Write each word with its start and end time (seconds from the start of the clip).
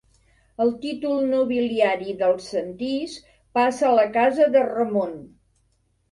El 0.63 0.69
títol 0.83 1.19
nobiliari 1.33 2.15
dels 2.21 2.47
Sentís 2.53 3.13
passà 3.59 3.91
a 3.91 3.99
la 3.99 4.07
casa 4.15 4.47
de 4.57 4.63
Ramon. 4.71 5.13